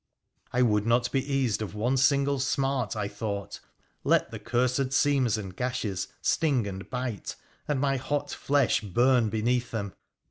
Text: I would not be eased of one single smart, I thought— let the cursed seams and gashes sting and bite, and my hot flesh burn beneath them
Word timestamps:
I 0.51 0.63
would 0.63 0.87
not 0.87 1.11
be 1.11 1.23
eased 1.31 1.61
of 1.61 1.75
one 1.75 1.95
single 1.95 2.39
smart, 2.39 2.95
I 2.95 3.07
thought— 3.07 3.59
let 4.13 4.31
the 4.31 4.39
cursed 4.39 4.93
seams 4.93 5.37
and 5.37 5.55
gashes 5.55 6.07
sting 6.23 6.65
and 6.65 6.89
bite, 6.89 7.35
and 7.67 7.79
my 7.79 7.97
hot 7.97 8.31
flesh 8.31 8.81
burn 8.81 9.29
beneath 9.29 9.69
them 9.69 9.93